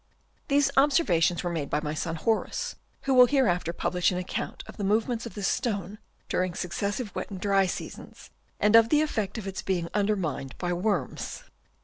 These 0.47 0.71
observations 0.77 1.43
were 1.43 1.51
made 1.51 1.69
by 1.69 1.79
my 1.79 1.93
son 1.93 2.15
Horace, 2.15 2.75
who 3.03 3.13
will 3.13 3.27
hereafter 3.27 3.71
publish 3.71 4.09
an 4.09 4.17
account 4.17 4.63
of 4.65 4.77
the 4.77 4.83
movements 4.83 5.27
of 5.27 5.35
this 5.35 5.47
stone 5.47 5.99
during 6.27 6.55
successive 6.55 7.13
wet 7.13 7.29
and 7.29 7.39
dry 7.39 7.67
seasons, 7.67 8.31
and 8.59 8.75
of 8.75 8.89
the 8.89 9.01
effects 9.01 9.37
of 9.37 9.45
its 9.45 9.61
being 9.61 9.89
undermined 9.93 10.57
by 10.57 10.73
worms. 10.73 11.43